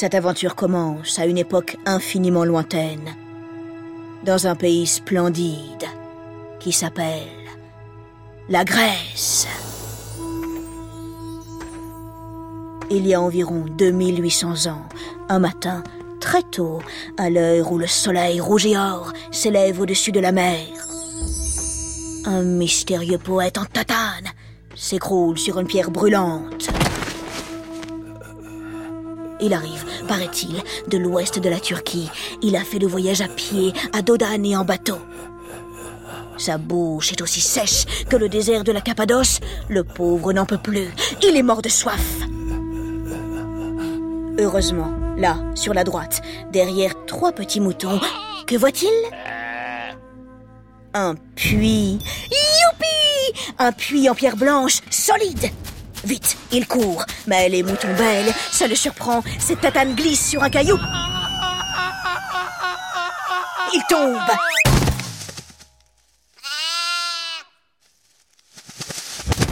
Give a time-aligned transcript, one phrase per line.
[0.00, 3.16] Cette aventure commence à une époque infiniment lointaine,
[4.24, 5.86] dans un pays splendide
[6.60, 7.26] qui s'appelle
[8.48, 9.48] la Grèce.
[12.92, 14.84] Il y a environ 2800 ans,
[15.28, 15.82] un matin,
[16.20, 16.78] très tôt,
[17.16, 20.60] à l'heure où le soleil rouge et or s'élève au-dessus de la mer,
[22.24, 24.28] un mystérieux poète en tatane
[24.76, 26.70] s'écroule sur une pierre brûlante.
[29.40, 32.10] Il arrive, paraît-il, de l'ouest de la Turquie.
[32.42, 34.98] Il a fait le voyage à pied, à dos d'âne et en bateau.
[36.36, 39.40] Sa bouche est aussi sèche que le désert de la Cappadoce.
[39.68, 40.88] Le pauvre n'en peut plus.
[41.22, 42.18] Il est mort de soif.
[44.38, 46.20] Heureusement, là, sur la droite,
[46.52, 48.00] derrière trois petits moutons,
[48.46, 48.88] que voit-il?
[50.94, 51.98] Un puits.
[52.30, 55.50] Youpi Un puits en pierre blanche, solide
[56.04, 57.04] Vite, il court.
[57.26, 59.22] Mais les moutons belles, ça le surprend.
[59.38, 60.78] Cette tatane glisse sur un caillou.
[63.74, 64.18] Il tombe.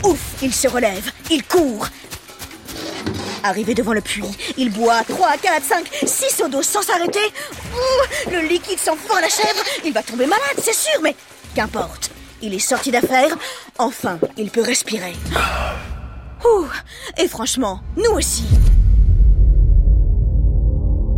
[0.04, 1.10] Ouf, il se relève.
[1.30, 1.88] Il court.
[3.42, 4.24] Arrivé devant le puits,
[4.56, 7.32] il boit 3, 4, 5, 6 seaux d'eau sans s'arrêter.
[8.32, 9.62] Le liquide s'enfle à la chèvre.
[9.84, 11.14] Il va tomber malade, c'est sûr, mais
[11.54, 12.10] qu'importe.
[12.42, 13.36] Il est sorti d'affaire.
[13.78, 15.14] Enfin, il peut respirer.
[16.44, 16.66] Ouh,
[17.18, 18.46] et franchement, nous aussi.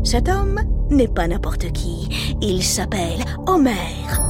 [0.05, 2.37] Cet homme n'est pas n'importe qui.
[2.41, 4.23] Il s'appelle Homère.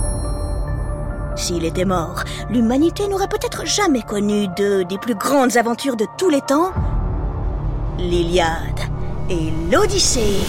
[1.36, 6.30] S'il était mort, l'humanité n'aurait peut-être jamais connu deux des plus grandes aventures de tous
[6.30, 6.72] les temps,
[7.98, 8.80] l'Iliade
[9.30, 10.40] et l'Odyssée.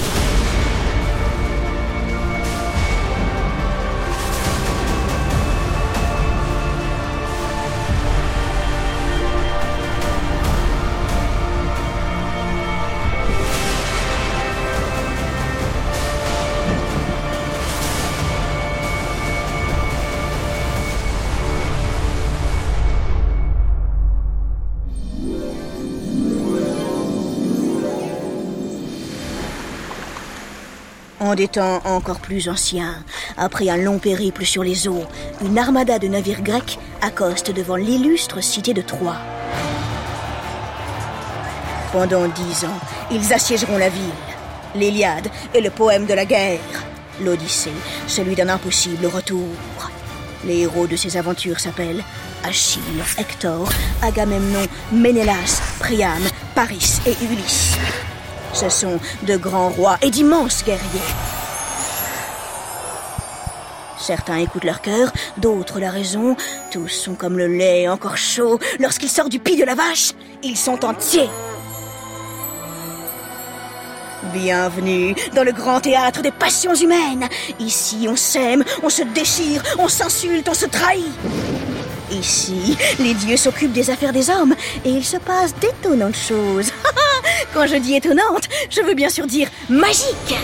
[31.29, 32.95] En des temps encore plus anciens,
[33.37, 35.03] après un long périple sur les eaux,
[35.45, 39.17] une armada de navires grecs accoste devant l'illustre cité de Troie.
[41.91, 42.79] Pendant dix ans,
[43.11, 44.01] ils assiégeront la ville.
[44.73, 46.59] L'Iliade est le poème de la guerre.
[47.21, 47.69] L'Odyssée,
[48.07, 49.45] celui d'un impossible retour.
[50.45, 52.03] Les héros de ces aventures s'appellent
[52.43, 52.81] Achille,
[53.19, 53.69] Hector,
[54.01, 56.23] Agamemnon, Ménélas, Priam,
[56.55, 57.77] Paris et Ulysse.
[58.53, 61.01] Ce sont de grands rois et d'immenses guerriers.
[63.99, 66.35] Certains écoutent leur cœur, d'autres la raison.
[66.71, 68.59] Tous sont comme le lait encore chaud.
[68.79, 71.29] Lorsqu'il sort du pis de la vache, ils sont entiers.
[74.33, 77.27] Bienvenue dans le grand théâtre des passions humaines.
[77.59, 81.05] Ici, on s'aime, on se déchire, on s'insulte, on se trahit.
[82.11, 86.68] Ici, les dieux s'occupent des affaires des hommes et il se passe d'étonnantes choses.
[87.53, 90.35] Quand je dis étonnante, je veux bien sûr dire magique.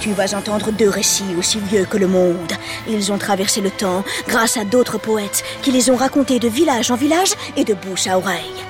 [0.00, 2.52] Tu vas entendre deux récits aussi vieux que le monde.
[2.86, 6.90] Ils ont traversé le temps grâce à d'autres poètes qui les ont racontés de village
[6.90, 8.64] en village et de bouche à oreille.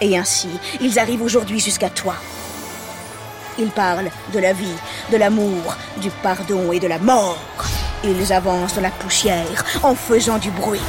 [0.00, 0.48] Et ainsi,
[0.80, 2.14] ils arrivent aujourd'hui jusqu'à toi.
[3.58, 4.78] Ils parlent de la vie,
[5.12, 7.38] de l'amour, du pardon et de la mort.
[8.04, 10.80] Ils avancent dans la poussière en faisant du bruit.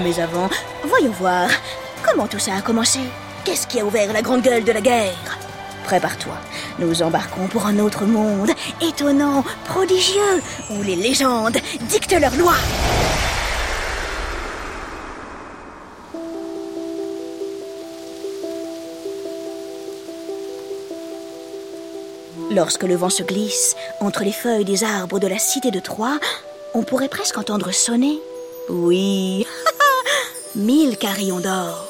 [0.00, 0.50] Mais avant,
[0.82, 1.48] voyons voir
[2.02, 3.00] comment tout ça a commencé.
[3.44, 5.38] Qu'est-ce qui a ouvert la grande gueule de la guerre
[5.84, 6.32] Prépare-toi,
[6.78, 8.50] nous embarquons pour un autre monde,
[8.80, 12.56] étonnant, prodigieux, où les légendes dictent leurs lois.
[22.50, 26.18] Lorsque le vent se glisse entre les feuilles des arbres de la cité de Troie,
[26.72, 28.18] on pourrait presque entendre sonner.
[28.70, 29.46] Oui,
[30.54, 31.83] mille carillons d'or.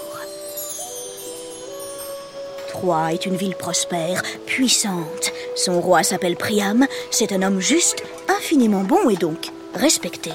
[2.84, 5.32] Troie est une ville prospère, puissante.
[5.56, 6.86] Son roi s'appelle Priam.
[7.10, 10.32] C'est un homme juste, infiniment bon et donc respecté.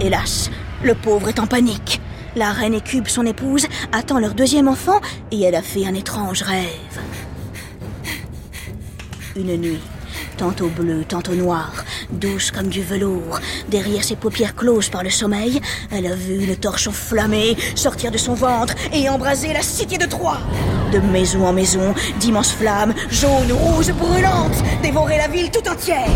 [0.00, 0.48] Hélas,
[0.82, 2.00] le pauvre est en panique.
[2.34, 6.40] La reine Écube, son épouse, attend leur deuxième enfant et elle a fait un étrange
[6.40, 6.64] rêve.
[9.36, 9.82] Une nuit,
[10.38, 13.38] tantôt bleue, tantôt noire, douce comme du velours,
[13.68, 15.60] derrière ses paupières closes par le sommeil,
[15.90, 20.06] elle a vu une torche enflammée sortir de son ventre et embraser la cité de
[20.06, 20.38] Troie.
[20.92, 26.06] De maison en maison, d'immenses flammes, jaunes, rouges, brûlantes, dévoraient la ville tout entière.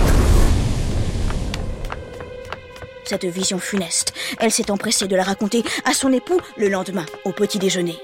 [3.05, 7.32] Cette vision funeste, elle s'est empressée de la raconter à son époux le lendemain, au
[7.32, 7.99] petit déjeuner.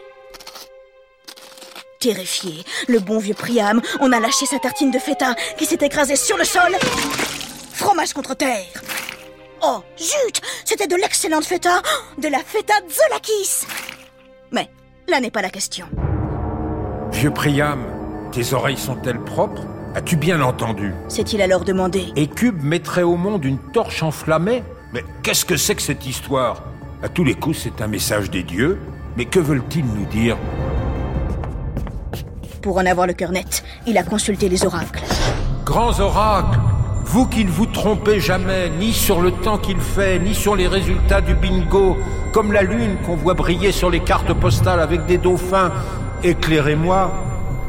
[2.01, 6.17] Terrifié, le bon vieux Priam on a lâché sa tartine de feta qui s'est écrasée
[6.17, 6.75] sur le sol.
[7.73, 8.83] Fromage contre terre.
[9.63, 11.83] Oh, zut C'était de l'excellente feta
[12.19, 13.67] De la feta Zolakis
[14.51, 14.69] Mais
[15.09, 15.87] là n'est pas la question.
[17.17, 17.79] Vieux Priam,
[18.31, 19.63] tes oreilles sont-elles propres?
[19.95, 20.93] As-tu bien entendu?
[21.09, 22.13] S'est-il alors demandé?
[22.15, 24.63] Et Cube mettrait au monde une torche enflammée?
[24.93, 26.65] Mais qu'est-ce que c'est que cette histoire?
[27.03, 28.79] À tous les coups, c'est un message des dieux.
[29.17, 30.37] Mais que veulent-ils nous dire?
[32.61, 35.01] Pour en avoir le cœur net, il a consulté les oracles.
[35.65, 36.59] Grands oracles
[37.07, 40.67] vous qui ne vous trompez jamais, ni sur le temps qu'il fait, ni sur les
[40.67, 41.97] résultats du bingo,
[42.33, 45.71] comme la lune qu'on voit briller sur les cartes postales avec des dauphins,
[46.23, 47.13] éclairez-moi,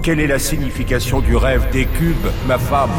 [0.01, 1.87] quelle est la signification du rêve des
[2.47, 2.91] ma femme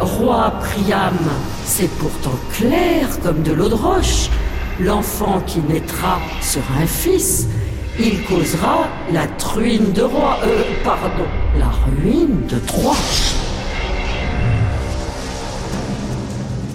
[0.00, 1.18] Roi Priam,
[1.64, 4.30] c'est pourtant clair comme de l'eau de roche.
[4.80, 7.48] L'enfant qui naîtra sera un fils,
[7.98, 11.26] il causera la truine de roi, euh, pardon,
[11.58, 12.94] la ruine de Troie.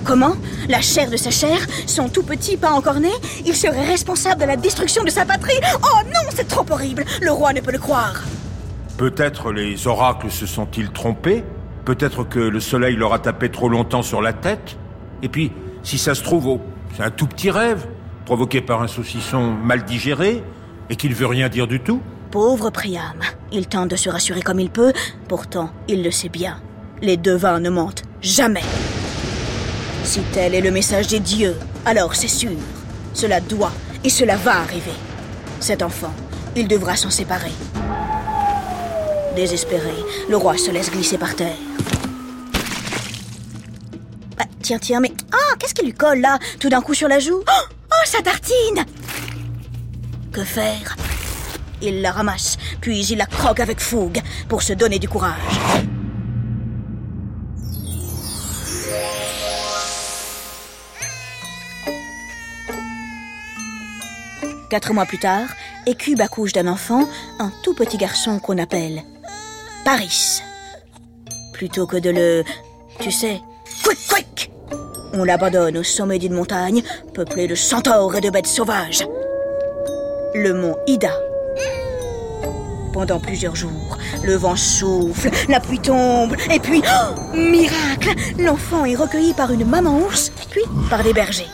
[0.06, 0.36] Comment
[0.68, 3.12] La chair de sa chair Son tout petit pas encore né
[3.46, 5.60] Il serait responsable de la destruction de sa patrie.
[5.82, 7.06] Oh non, c'est trop horrible.
[7.22, 8.24] Le roi ne peut le croire.
[8.98, 11.44] Peut-être les oracles se sont-ils trompés.
[11.86, 14.78] Peut-être que le soleil leur a tapé trop longtemps sur la tête.
[15.22, 15.52] Et puis,
[15.84, 16.62] si ça se trouve, oh,
[16.96, 17.86] c'est un tout petit rêve,
[18.26, 20.44] provoqué par un saucisson mal digéré,
[20.90, 22.02] et qu'il veut rien dire du tout.
[22.32, 23.20] Pauvre Priam.
[23.52, 24.94] Il tente de se rassurer comme il peut,
[25.28, 26.62] pourtant il le sait bien.
[27.02, 28.64] Les devins ne mentent jamais.
[30.04, 31.56] Si tel est le message des dieux,
[31.86, 32.52] alors c'est sûr.
[33.14, 33.72] Cela doit
[34.04, 34.92] et cela va arriver.
[35.60, 36.14] Cet enfant,
[36.56, 37.52] il devra s'en séparer.
[39.36, 39.94] Désespéré,
[40.30, 41.56] le roi se laisse glisser par terre.
[44.38, 45.14] Ah, tiens, tiens, mais...
[45.32, 47.42] Ah, qu'est-ce qui lui colle là, tout d'un coup sur la joue?
[47.48, 48.86] Oh, oh, sa tartine
[50.32, 50.96] Que faire?
[51.82, 55.60] Il la ramasse, puis il la croque avec fougue pour se donner du courage.
[64.74, 65.50] Quatre mois plus tard,
[65.86, 69.04] Écube accouche d'un enfant, un tout petit garçon qu'on appelle
[69.86, 70.42] Paris.
[71.54, 72.44] Plutôt que de le...
[73.00, 73.40] Tu sais,
[73.84, 74.52] quick, quick
[75.14, 76.82] On l'abandonne au sommet d'une montagne,
[77.14, 79.06] peuplée de centaures et de bêtes sauvages.
[80.34, 81.14] Le mont Ida.
[82.94, 88.96] Pendant plusieurs jours, le vent souffle, la pluie tombe, et puis, oh, miracle L'enfant est
[88.96, 91.46] recueilli par une maman ours, puis par des bergers.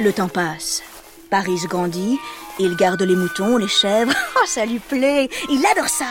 [0.00, 0.82] Le temps passe.
[1.28, 2.20] Paris grandit,
[2.60, 4.12] il garde les moutons, les chèvres.
[4.40, 6.06] Oh, ça lui plaît, il adore ça.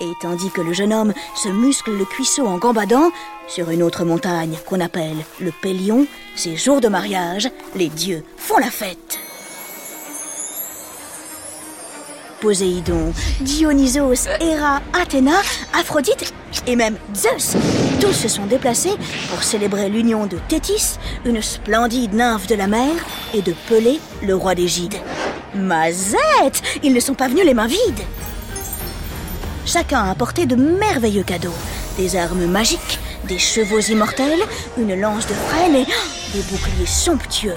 [0.00, 3.10] Et tandis que le jeune homme se muscle le cuisseau en gambadant,
[3.46, 8.56] sur une autre montagne qu'on appelle le Pélion, c'est jour de mariage, les dieux font
[8.56, 9.18] la fête.
[12.40, 15.38] Poséidon, Dionysos, Héra, Athéna,
[15.78, 16.32] Aphrodite
[16.66, 17.56] et même Zeus.
[18.00, 18.94] Tous se sont déplacés
[19.28, 22.92] pour célébrer l'union de Thétis, une splendide nymphe de la mer,
[23.34, 24.68] et de Pelée, le roi des.
[25.54, 28.04] Mazette Ils ne sont pas venus les mains vides
[29.66, 31.54] Chacun a apporté de merveilleux cadeaux.
[31.96, 34.40] Des armes magiques, des chevaux immortels,
[34.78, 35.86] une lance de frêne et
[36.32, 37.54] des boucliers somptueux.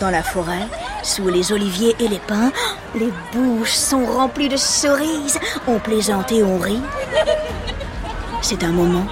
[0.00, 0.66] Dans la forêt,
[1.02, 2.52] sous les oliviers et les pins,
[2.94, 5.38] les bouches sont remplies de cerises.
[5.66, 6.82] On plaisante et on rit.
[8.42, 9.06] C'est un moment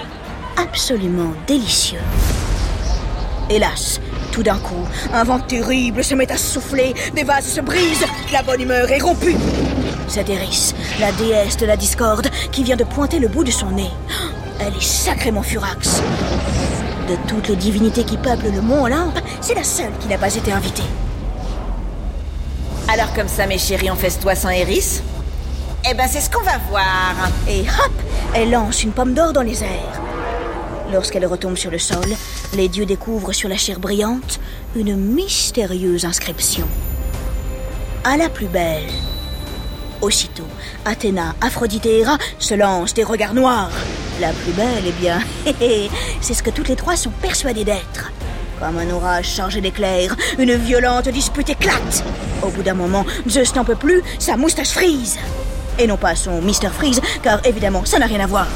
[0.57, 2.01] absolument délicieux.
[3.51, 4.01] Hélas,
[4.33, 8.43] tout d'un coup, un vent terrible se met à souffler, des vases se brisent, la
[8.43, 9.37] bonne humeur est rompue.
[10.09, 13.71] C'est Eris, la déesse de la discorde, qui vient de pointer le bout de son
[13.71, 13.91] nez.
[14.61, 16.03] Elle est sacrément furax.
[17.09, 20.35] De toutes les divinités qui peuplent le mont Olympe, c'est la seule qui n'a pas
[20.35, 20.83] été invitée.
[22.99, 25.03] Alors comme ça, mes chéris, on festoie sans Eris
[25.87, 27.15] Eh ben, c'est ce qu'on va voir.
[27.47, 27.93] Et hop,
[28.35, 30.01] elle lance une pomme d'or dans les airs.
[30.91, 32.07] Lorsqu'elle retombe sur le sol,
[32.55, 34.41] les dieux découvrent sur la chair brillante
[34.75, 36.67] une mystérieuse inscription.
[38.03, 38.89] À la plus belle.
[40.01, 40.49] Aussitôt,
[40.87, 43.73] Athéna, Aphrodite et Héra se lancent des regards noirs.
[44.23, 45.21] La plus belle, eh bien,
[46.23, 48.11] c'est ce que toutes les trois sont persuadées d'être.
[48.59, 52.05] Comme un orage chargé d'éclairs, une violente dispute éclate.
[52.43, 55.19] Au bout d'un moment, Zeus n'en peut plus, sa moustache frise.
[55.79, 58.47] Et non pas son Mister Freeze, car évidemment, ça n'a rien à voir.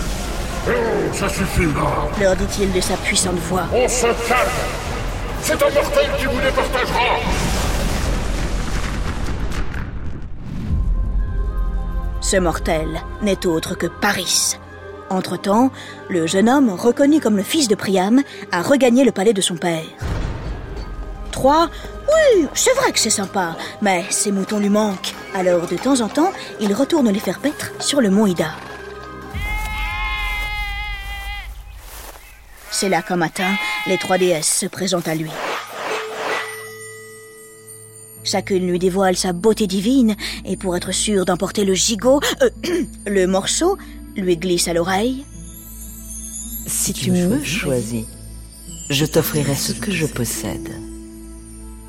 [0.66, 0.70] Oh,
[1.12, 3.64] ça suffit là leur dit-il de sa puissante voix.
[3.74, 4.50] On se calme
[5.42, 7.18] C'est un mortel qui vous départagera
[12.20, 12.88] Ce mortel
[13.22, 14.58] n'est autre que Paris.
[15.10, 15.72] Entre-temps,
[16.08, 19.56] le jeune homme, reconnu comme le fils de Priam, a regagné le palais de son
[19.56, 19.82] père.
[21.32, 21.68] Troie,
[22.06, 25.12] oui, c'est vrai que c'est sympa, mais ses moutons lui manquent.
[25.34, 28.52] Alors de temps en temps, il retourne les faire paître sur le mont Ida.
[32.70, 33.56] C'est là qu'un matin,
[33.88, 35.30] les trois déesses se présentent à lui.
[38.22, 40.14] Chacune lui dévoile sa beauté divine,
[40.44, 42.50] et pour être sûre d'emporter le gigot, euh,
[43.06, 43.76] le morceau,
[44.16, 45.24] lui glisse à l'oreille.
[46.66, 48.04] Si tu me choisis,
[48.90, 50.70] je t'offrirai ce que je possède.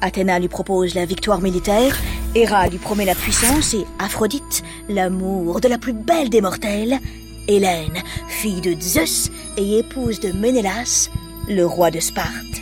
[0.02, 1.96] Athéna lui propose la victoire militaire,
[2.34, 7.00] Héra lui promet la puissance et Aphrodite, l'amour de la plus belle des mortelles,
[7.48, 11.10] Hélène, fille de Zeus et épouse de Ménélas,
[11.48, 12.62] le roi de Sparte.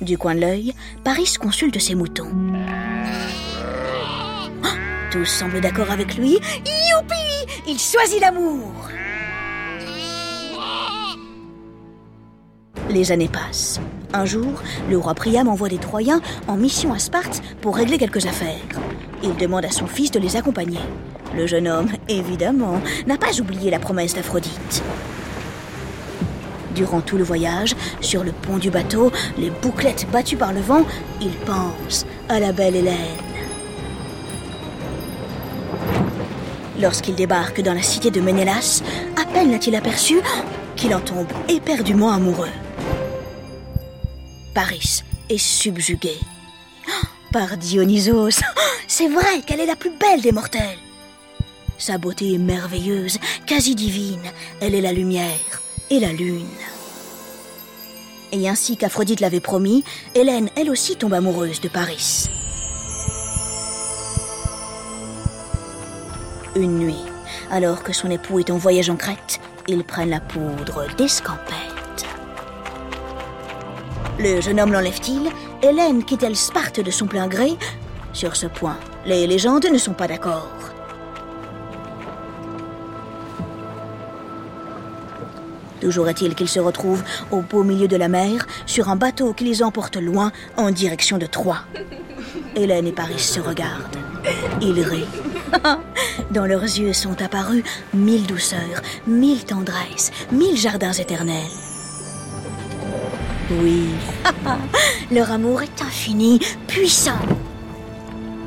[0.00, 2.30] Du coin de l'œil, Paris consulte ses moutons.
[4.64, 4.68] Oh,
[5.10, 6.38] tous semblent d'accord avec lui.
[6.66, 8.72] Youpi Il choisit l'amour
[12.90, 13.80] Les années passent.
[14.12, 18.26] Un jour, le roi Priam envoie des Troyens en mission à Sparte pour régler quelques
[18.26, 18.56] affaires.
[19.22, 20.80] Il demande à son fils de les accompagner.
[21.36, 24.82] Le jeune homme, évidemment, n'a pas oublié la promesse d'Aphrodite.
[26.74, 30.84] Durant tout le voyage, sur le pont du bateau, les bouclettes battues par le vent,
[31.20, 33.31] il pense à la belle Hélène.
[36.82, 38.82] Lorsqu'il débarque dans la cité de Ménélas,
[39.16, 40.20] à peine l'a-t-il aperçu
[40.74, 42.50] qu'il en tombe éperdument amoureux.
[44.52, 46.16] Paris est subjugué.
[47.32, 48.40] Par Dionysos,
[48.88, 50.78] c'est vrai qu'elle est la plus belle des mortels.
[51.78, 54.32] Sa beauté est merveilleuse, quasi divine.
[54.60, 56.46] Elle est la lumière et la lune.
[58.32, 59.84] Et ainsi qu'Aphrodite l'avait promis,
[60.16, 62.28] Hélène, elle aussi, tombe amoureuse de Paris.
[66.54, 67.02] Une nuit,
[67.50, 72.06] alors que son époux est en voyage en Crète, ils prennent la poudre d'escampette.
[74.18, 75.30] Le jeune homme l'enlève-t-il?
[75.62, 77.56] Hélène quitte-t-elle Sparte de son plein gré?
[78.12, 80.50] Sur ce point, les légendes ne sont pas d'accord.
[85.80, 89.44] Toujours est-il qu'ils se retrouvent au beau milieu de la mer, sur un bateau qui
[89.44, 91.62] les emporte loin en direction de Troie.
[92.54, 93.96] Hélène et Paris se regardent.
[94.60, 95.08] Ils rient.
[96.30, 101.50] Dans leurs yeux sont apparus mille douceurs, mille tendresses, mille jardins éternels.
[103.60, 103.88] Oui,
[105.10, 107.20] leur amour est infini, puissant.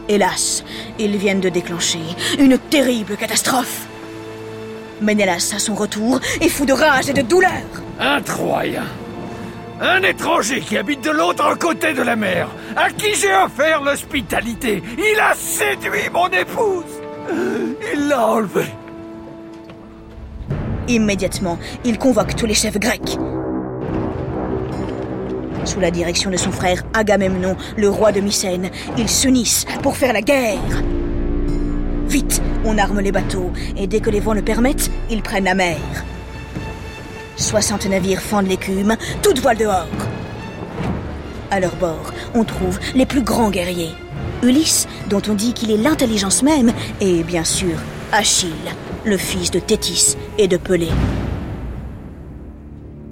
[0.07, 0.63] Hélas,
[0.99, 1.99] ils viennent de déclencher
[2.39, 3.87] une terrible catastrophe.
[5.01, 7.51] Ménélas, à son retour, est fou de rage et de douleur.
[7.99, 8.85] Un Troyen.
[9.81, 12.47] Un étranger qui habite de l'autre côté de la mer,
[12.77, 14.81] à qui j'ai offert l'hospitalité.
[14.97, 16.94] Il a séduit mon épouse.
[17.29, 18.71] Il l'a enlevée.
[20.87, 23.17] Immédiatement, il convoque tous les chefs grecs.
[25.65, 30.13] Sous la direction de son frère Agamemnon, le roi de Mycène, ils s'unissent pour faire
[30.13, 30.83] la guerre.
[32.07, 35.55] Vite, on arme les bateaux, et dès que les vents le permettent, ils prennent la
[35.55, 35.77] mer.
[37.37, 39.87] 60 navires fendent l'écume, toutes voiles dehors.
[41.49, 43.95] À leur bord, on trouve les plus grands guerriers.
[44.45, 46.71] Ulysse, dont on dit qu'il est l'intelligence même,
[47.01, 47.75] et bien sûr
[48.11, 48.49] Achille,
[49.03, 50.91] le fils de Thétis et de Pelée.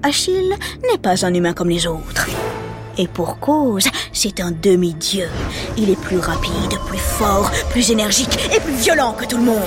[0.03, 0.55] Achille
[0.89, 2.27] n'est pas un humain comme les autres.
[2.97, 5.27] Et pour cause, c'est un demi-dieu.
[5.77, 9.61] Il est plus rapide, plus fort, plus énergique et plus violent que tout le monde.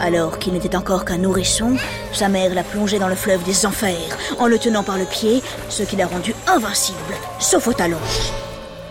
[0.00, 1.76] Alors qu'il n'était encore qu'un nourrisson,
[2.12, 5.42] sa mère l'a plongé dans le fleuve des enfers en le tenant par le pied,
[5.68, 7.98] ce qui l'a rendu invincible, sauf au talon.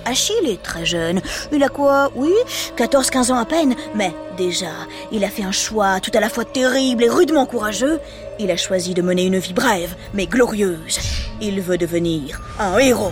[0.10, 1.20] Achille est très jeune.
[1.52, 2.10] Il a quoi?
[2.16, 2.32] Oui,
[2.78, 3.76] 14-15 ans à peine.
[3.94, 4.72] Mais déjà,
[5.12, 8.00] il a fait un choix tout à la fois terrible et rudement courageux.
[8.40, 11.00] Il a choisi de mener une vie brève, mais glorieuse.
[11.42, 13.12] Il veut devenir un héros.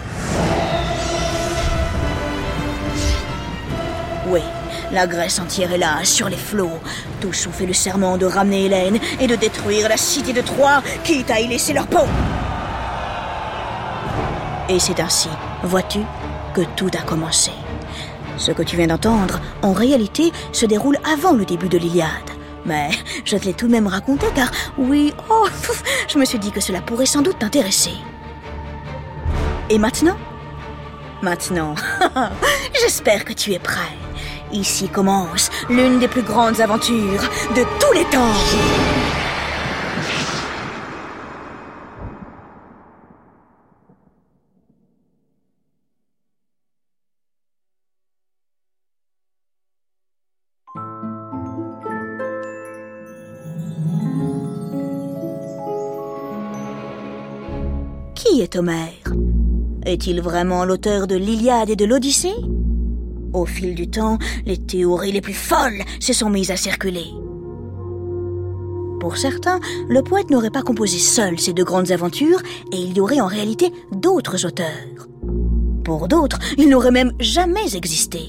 [4.29, 4.39] Oui,
[4.93, 6.79] la Grèce entière est là, sur les flots.
[7.19, 10.81] Tous ont fait le serment de ramener Hélène et de détruire la cité de Troie,
[11.03, 12.05] quitte à y laisser leur peau.
[14.69, 15.29] Et c'est ainsi,
[15.61, 15.99] vois-tu,
[16.61, 17.51] tout a commencé.
[18.37, 22.09] Ce que tu viens d'entendre, en réalité, se déroule avant le début de l'Iliade.
[22.65, 22.89] Mais
[23.23, 25.47] je te l'ai tout de même raconté car, oui, oh,
[26.07, 27.93] je me suis dit que cela pourrait sans doute t'intéresser.
[29.69, 30.17] Et maintenant?
[31.21, 31.75] Maintenant,
[32.73, 33.81] j'espère que tu es prêt.
[34.51, 37.21] Ici commence l'une des plus grandes aventures
[37.55, 39.24] de tous les temps.
[58.25, 59.13] Qui est Homère?
[59.85, 62.33] Est-il vraiment l'auteur de l'Iliade et de l'Odyssée?
[63.33, 67.05] Au fil du temps, les théories les plus folles se sont mises à circuler.
[68.99, 72.41] Pour certains, le poète n'aurait pas composé seul ces deux grandes aventures
[72.71, 75.07] et il y aurait en réalité d'autres auteurs.
[75.83, 78.21] Pour d'autres, il n'aurait même jamais existé.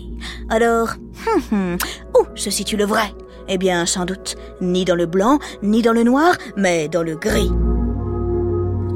[0.51, 0.91] Alors,
[1.27, 1.79] hum, hum,
[2.19, 3.15] où se situe le vrai?
[3.49, 7.17] Eh bien, sans doute, ni dans le blanc, ni dans le noir, mais dans le
[7.17, 7.51] gris.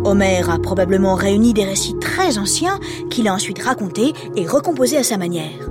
[0.04, 2.78] Homère a probablement réuni des récits très anciens
[3.10, 5.68] qu'il a ensuite racontés et recomposés à sa manière.